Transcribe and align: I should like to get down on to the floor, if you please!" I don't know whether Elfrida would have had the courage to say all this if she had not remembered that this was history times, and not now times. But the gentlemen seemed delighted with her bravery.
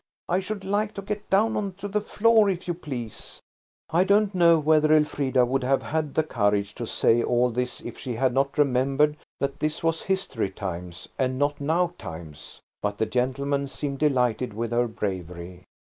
I 0.27 0.39
should 0.39 0.63
like 0.63 0.95
to 0.95 1.03
get 1.03 1.29
down 1.29 1.55
on 1.55 1.73
to 1.73 1.87
the 1.87 2.01
floor, 2.01 2.49
if 2.49 2.67
you 2.67 2.73
please!" 2.73 3.39
I 3.91 4.03
don't 4.03 4.33
know 4.33 4.57
whether 4.57 4.91
Elfrida 4.91 5.45
would 5.45 5.63
have 5.63 5.83
had 5.83 6.15
the 6.15 6.23
courage 6.23 6.73
to 6.73 6.87
say 6.87 7.21
all 7.21 7.51
this 7.51 7.81
if 7.81 7.99
she 7.99 8.15
had 8.15 8.33
not 8.33 8.57
remembered 8.57 9.15
that 9.39 9.59
this 9.59 9.83
was 9.83 10.01
history 10.01 10.49
times, 10.49 11.07
and 11.19 11.37
not 11.37 11.61
now 11.61 11.93
times. 11.99 12.59
But 12.81 12.97
the 12.97 13.05
gentlemen 13.05 13.67
seemed 13.67 13.99
delighted 13.99 14.55
with 14.55 14.71
her 14.71 14.87
bravery. 14.87 15.65